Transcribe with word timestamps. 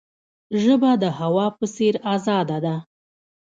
ژبه 0.63 0.91
د 1.03 1.05
هوا 1.19 1.47
په 1.57 1.65
څیر 1.75 1.95
آزاده 2.13 2.57
ده. 2.65 2.75